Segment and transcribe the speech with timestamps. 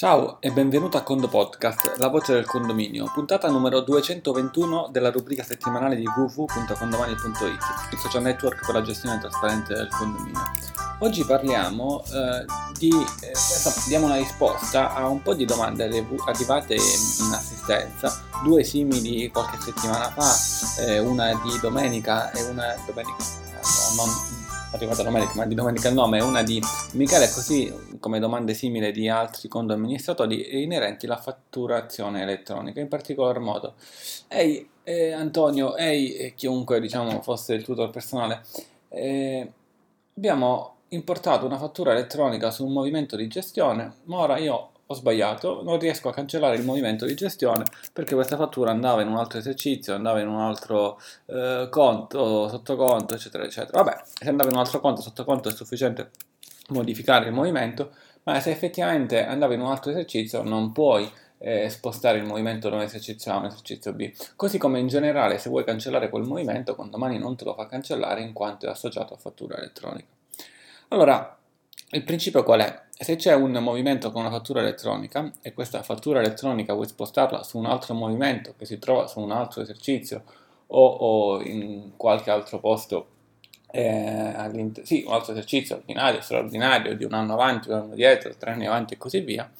[0.00, 5.42] Ciao e benvenuto a Condo Podcast, la voce del condominio, puntata numero 221 della rubrica
[5.42, 10.40] settimanale di www.condomani.it, il social network per la gestione trasparente del condominio.
[11.00, 12.46] Oggi parliamo eh,
[12.78, 13.32] di, eh,
[13.88, 20.08] diamo una risposta a un po' di domande arrivate in assistenza, due simili qualche settimana
[20.08, 23.22] fa, eh, una di domenica e una domenica,
[23.52, 24.39] no, non,
[24.72, 26.60] arrivata domenica, ma di domenica il nome, una di
[26.92, 33.38] Michele, così come domande simili di altri condo amministratori inerenti alla fatturazione elettronica, in particolar
[33.40, 33.74] modo.
[34.28, 38.42] Ehi eh, Antonio, ehi eh, chiunque diciamo fosse il tutor personale,
[38.88, 39.52] eh,
[40.16, 45.62] abbiamo importato una fattura elettronica su un movimento di gestione, ma ora io ho sbagliato,
[45.62, 47.62] non riesco a cancellare il movimento di gestione
[47.92, 53.14] perché questa fattura andava in un altro esercizio, andava in un altro eh, conto, sottoconto,
[53.14, 53.84] eccetera, eccetera.
[53.84, 56.10] Vabbè, se andava in un altro conto, sottoconto è sufficiente
[56.70, 57.92] modificare il movimento,
[58.24, 62.74] ma se effettivamente andava in un altro esercizio non puoi eh, spostare il movimento da
[62.74, 64.12] un esercizio A a un esercizio B.
[64.34, 67.66] Così come in generale se vuoi cancellare quel movimento, con domani non te lo fa
[67.66, 70.08] cancellare in quanto è associato a fattura elettronica.
[70.88, 71.39] Allora,
[71.92, 72.82] il principio qual è?
[72.90, 77.58] Se c'è un movimento con una fattura elettronica e questa fattura elettronica vuoi spostarla su
[77.58, 80.22] un altro movimento che si trova su un altro esercizio
[80.68, 83.08] o, o in qualche altro posto,
[83.72, 84.32] eh,
[84.82, 88.66] sì, un altro esercizio ordinario, straordinario, di un anno avanti, un anno dietro, tre anni
[88.66, 89.50] avanti e così via,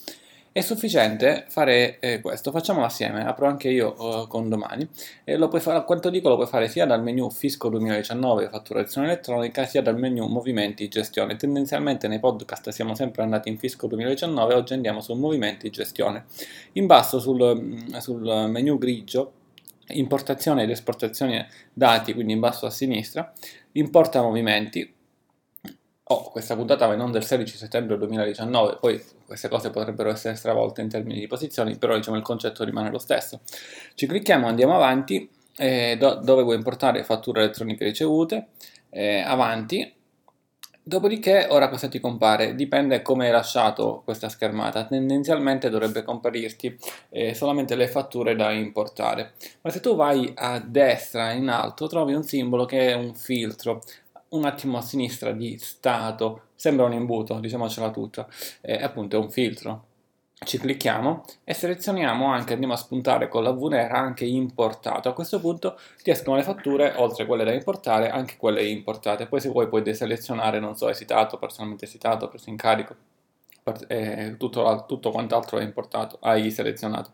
[0.52, 4.88] è sufficiente fare eh, questo, facciamolo assieme, apro anche io eh, con domani,
[5.22, 9.06] e lo puoi fare, quanto dico lo puoi fare sia dal menu Fisco 2019 fatturazione
[9.06, 11.36] elettronica, sia dal menu Movimenti gestione.
[11.36, 16.24] Tendenzialmente nei podcast siamo sempre andati in Fisco 2019, oggi andiamo su Movimenti gestione.
[16.72, 19.32] In basso sul, mm, sul menu grigio
[19.92, 23.32] importazione ed esportazione dati, quindi in basso a sinistra,
[23.72, 24.94] importa movimenti,
[26.02, 30.34] oh, questa puntata va in onda il 16 settembre 2019, poi queste cose potrebbero essere
[30.34, 33.42] stravolte in termini di posizioni, però diciamo il concetto rimane lo stesso.
[33.94, 38.48] Ci clicchiamo, andiamo avanti, eh, do, dove vuoi importare fatture elettroniche ricevute,
[38.90, 39.94] eh, avanti,
[40.82, 42.56] Dopodiché, ora cosa ti compare?
[42.56, 44.86] Dipende come hai lasciato questa schermata.
[44.86, 46.76] Tendenzialmente dovrebbe comparirti
[47.10, 49.34] eh, solamente le fatture da importare.
[49.60, 53.82] Ma se tu vai a destra in alto trovi un simbolo che è un filtro
[54.30, 58.26] un attimo a sinistra di stato, sembra un imbuto, diciamocela tutta,
[58.60, 59.84] è appunto un filtro.
[60.42, 65.10] Ci clicchiamo e selezioniamo anche, andiamo a spuntare con la V nera anche importato.
[65.10, 69.26] A questo punto ti escono le fatture, oltre a quelle da importare, anche quelle importate.
[69.26, 72.96] Poi se vuoi puoi deselezionare, non so, esitato, personalmente esitato, preso in carico,
[73.88, 77.10] eh, tutto, tutto quant'altro è importato, hai selezionato.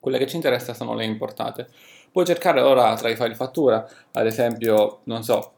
[0.00, 1.68] Quelle che ci interessa sono le importate.
[2.10, 5.52] Puoi cercare ora tra i file fattura, ad esempio, non so,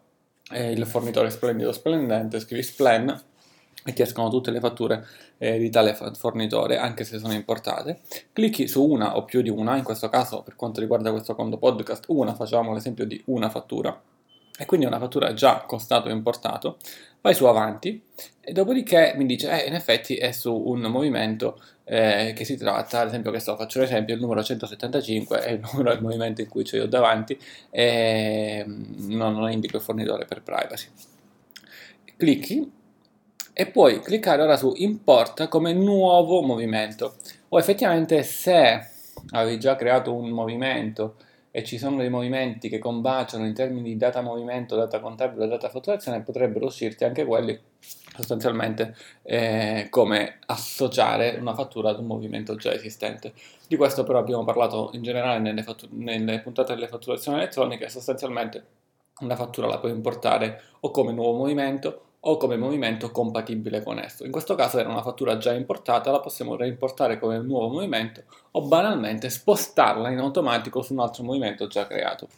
[0.51, 3.23] eh, il fornitore splendido splendente, scrivi splen
[3.85, 5.07] e ti escono tutte le fatture
[5.39, 8.01] eh, di tale fornitore, anche se sono importate.
[8.33, 11.57] Clicchi su una o più di una, in questo caso per quanto riguarda questo conto
[11.57, 14.01] podcast, una, facciamo l'esempio di una fattura
[14.59, 16.79] e quindi una fattura già costato e importato,
[17.21, 18.03] vai su avanti
[18.41, 23.01] e dopodiché mi dice, eh, in effetti è su un movimento eh, che si tratta,
[23.01, 26.49] ad esempio che sto, faccio l'esempio, il numero 175 è il numero del movimento in
[26.49, 27.39] cui c'ho io davanti
[27.71, 30.89] e mm, non, non indico il fornitore per privacy.
[32.17, 32.73] Clicchi
[33.53, 37.17] e puoi cliccare ora su importa come nuovo movimento
[37.49, 38.91] o effettivamente se
[39.31, 41.17] avevi già creato un movimento
[41.57, 45.49] e ci sono dei movimenti che combaciano in termini di data movimento, data contabile e
[45.49, 47.59] data fatturazione, potrebbero uscirti anche quelli
[48.15, 53.33] sostanzialmente eh, come associare una fattura ad un movimento già esistente.
[53.67, 58.67] Di questo però abbiamo parlato in generale nelle, fattur- nelle puntate delle fatturazioni elettroniche, sostanzialmente
[59.21, 64.25] una fattura la puoi importare o come nuovo movimento o come movimento compatibile con esso.
[64.25, 68.23] In questo caso era una fattura già importata, la possiamo reimportare come nuovo movimento
[68.53, 72.29] o banalmente spostarla in automatico su un altro movimento già creato.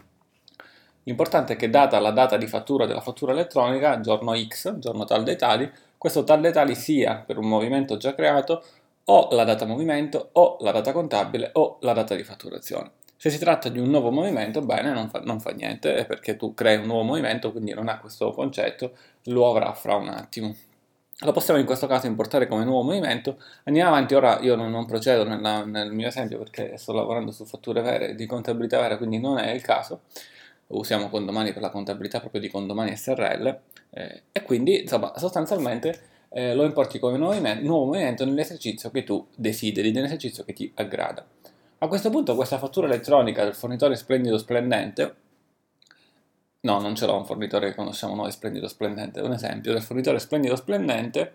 [1.05, 5.23] L'importante è che data la data di fattura della fattura elettronica, giorno X, giorno tal
[5.23, 8.63] dei tali, questo tal dei tali sia per un movimento già creato
[9.05, 12.98] o la data movimento o la data contabile o la data di fatturazione.
[13.21, 16.55] Se si tratta di un nuovo movimento, bene, non fa, non fa niente, perché tu
[16.55, 18.93] crei un nuovo movimento, quindi non ha questo concetto,
[19.25, 20.55] lo avrà fra un attimo.
[21.23, 23.43] Lo possiamo in questo caso importare come nuovo movimento.
[23.65, 27.45] Andiamo avanti, ora io non, non procedo nella, nel mio esempio perché sto lavorando su
[27.45, 30.03] fatture vere, di contabilità vera, quindi non è il caso.
[30.69, 33.59] Usiamo condomani per la contabilità proprio di condomani SRL
[33.91, 39.03] eh, e quindi insomma sostanzialmente eh, lo importi come nuovo movimento, nuovo movimento nell'esercizio che
[39.03, 41.27] tu desideri, nell'esercizio che ti aggrada.
[41.81, 45.15] A questo punto questa fattura elettronica del fornitore splendido splendente,
[46.63, 50.19] no non ce l'ho un fornitore che conosciamo noi splendido splendente, un esempio del fornitore
[50.19, 51.35] splendido splendente,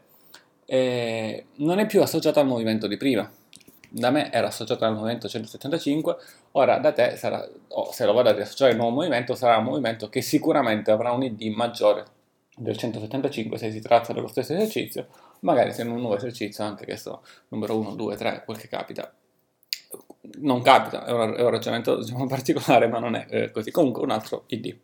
[0.66, 3.32] eh, non è più associata al movimento di prima.
[3.88, 6.18] Da me era associata al movimento 175,
[6.52, 9.64] ora da te sarà, o se lo vado a riassociare al nuovo movimento, sarà un
[9.64, 12.04] movimento che sicuramente avrà un ID maggiore
[12.58, 15.08] del 175 se si tratta dello stesso esercizio,
[15.42, 18.68] magari se in un nuovo esercizio anche che so, numero 1, 2, 3, quel che
[18.68, 19.10] capita.
[20.40, 23.72] Non capita, è un, è un ragionamento diciamo, particolare, ma non è eh, così.
[23.72, 24.76] Comunque un altro ID.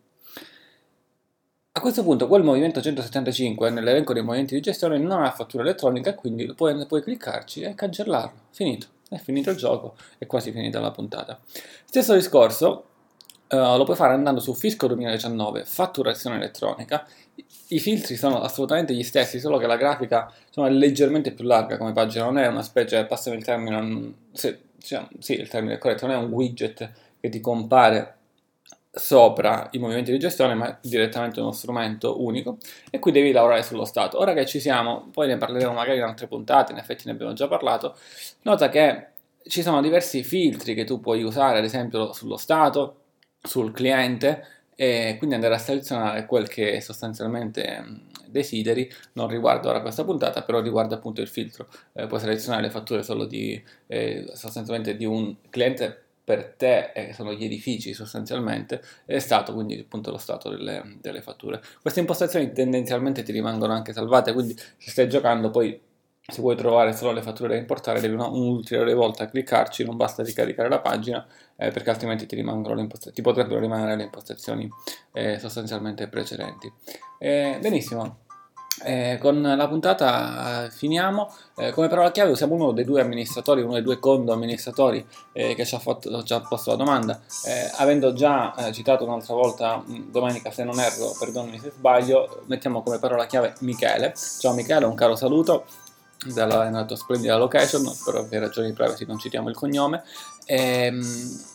[1.72, 6.14] A questo punto quel movimento 175 nell'elenco dei movimenti di gestione non ha fattura elettronica,
[6.14, 8.38] quindi puoi, puoi cliccarci e cancellarlo.
[8.50, 11.40] Finito, è finito il gioco, è quasi finita la puntata.
[11.84, 12.86] Stesso discorso
[13.50, 17.04] Uh, lo puoi fare andando su Fisco 2019, fatturazione elettronica.
[17.70, 21.76] I filtri sono assolutamente gli stessi, solo che la grafica insomma, è leggermente più larga
[21.76, 25.78] come pagina, non è una specie, passami il termine, se, cioè, sì, il termine è
[25.78, 26.90] corretto, non è un widget
[27.20, 28.16] che ti compare
[28.92, 32.58] sopra i movimenti di gestione, ma direttamente uno strumento unico
[32.90, 34.18] e qui devi lavorare sullo stato.
[34.18, 37.32] Ora che ci siamo, poi ne parleremo magari in altre puntate, in effetti ne abbiamo
[37.32, 37.96] già parlato,
[38.42, 39.06] nota che
[39.46, 42.96] ci sono diversi filtri che tu puoi usare, ad esempio sullo stato,
[43.42, 50.04] sul cliente e quindi andare a selezionare quel che sostanzialmente desideri, non riguarda ora questa
[50.04, 51.68] puntata, però riguarda appunto il filtro.
[51.92, 57.12] Eh, puoi selezionare le fatture solo di eh, sostanzialmente di un cliente per te, eh,
[57.12, 61.60] sono gli edifici sostanzialmente, è stato quindi appunto lo stato delle, delle fatture.
[61.82, 65.88] Queste impostazioni tendenzialmente ti rimangono anche salvate, quindi se stai giocando poi
[66.30, 70.68] se vuoi trovare solo le fatture da importare devi un'ulteriore volta cliccarci, non basta ricaricare
[70.68, 72.36] la pagina eh, perché altrimenti ti,
[73.12, 74.68] ti, potrebbero rimanere le impostazioni
[75.12, 76.72] eh, sostanzialmente precedenti.
[77.18, 78.20] Eh, benissimo,
[78.82, 81.30] eh, con la puntata eh, finiamo.
[81.56, 85.64] Eh, come parola chiave usiamo uno dei due amministratori, uno dei due condo amministratori che
[85.64, 87.20] ci ha, fatto, ci ha, posto la domanda.
[87.76, 92.98] Avendo già citato un'altra volta mh, domenica, se non erro, perdonami se sbaglio, mettiamo come
[92.98, 94.14] parola chiave Michele.
[94.38, 95.64] Ciao Michele, un caro saluto
[96.26, 100.02] dalla, nella tua splendida location, per ovvie ragioni di privacy non citiamo il cognome.
[100.44, 101.48] E, ehm,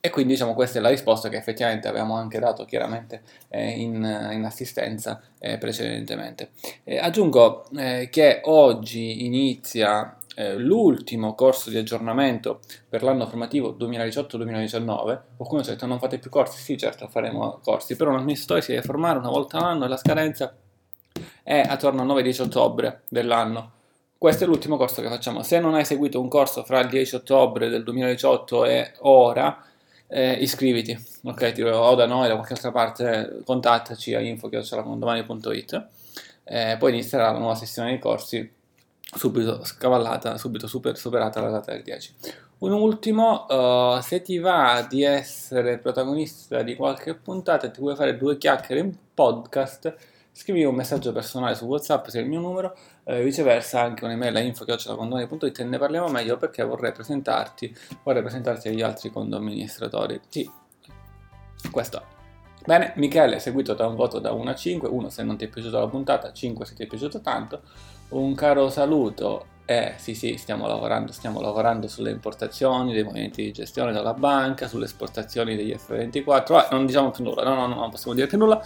[0.00, 3.94] e quindi diciamo questa è la risposta che effettivamente avevamo anche dato chiaramente eh, in,
[4.32, 6.50] in, assistenza eh, precedentemente.
[6.84, 7.66] Eh, aggiungo
[8.10, 15.20] che oggi inizia eh, l'ultimo corso di aggiornamento per l'anno formativo 2018-2019.
[15.36, 16.60] Qualcuno ha detto non fate più corsi?
[16.60, 19.96] Sì, certo faremo corsi, però un amministratore si deve formare una volta all'anno e la
[19.96, 20.54] scadenza
[21.42, 23.72] è attorno al 9-10 ottobre dell'anno
[24.18, 25.42] questo è l'ultimo corso che facciamo.
[25.42, 29.62] Se non hai seguito un corso fra il 10 ottobre del 2018 e ora,
[30.06, 31.52] eh, iscriviti, ok?
[31.52, 35.88] Ti o da noi da qualche altra parte, contattaci a info.domani.it
[36.44, 38.52] eh, poi inizierà la nuova sessione di corsi
[39.00, 42.14] subito scavallata, subito super, superata la data del 10.
[42.58, 47.96] Un ultimo, uh, se ti va di essere protagonista di qualche puntata e ti vuoi
[47.96, 49.94] fare due chiacchiere in podcast,
[50.36, 54.34] scrivi un messaggio personale su WhatsApp se è il mio numero, eh, viceversa anche un'email
[54.34, 60.20] a info.condomini.it e ne parliamo meglio perché vorrei presentarti, vorrei presentarti agli altri condoministratori.
[60.28, 60.50] Sì,
[61.70, 62.02] questo è.
[62.66, 65.48] Bene, Michele, seguito da un voto da 1 a 5, 1 se non ti è
[65.48, 67.60] piaciuta la puntata, 5 se ti è piaciuto tanto,
[68.08, 73.52] un caro saluto eh sì sì, stiamo lavorando, stiamo lavorando sulle importazioni dei movimenti di
[73.52, 77.74] gestione dalla banca, sulle esportazioni degli F24, eh, non diciamo più nulla, no, no, no,
[77.76, 78.62] non possiamo dire più nulla.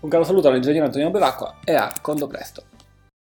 [0.00, 2.62] Un caro saluto all'ingegnere Antonio Bevacqua e a condo presto.